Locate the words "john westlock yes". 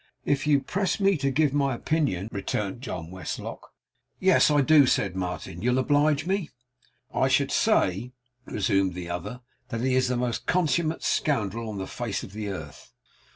2.81-4.49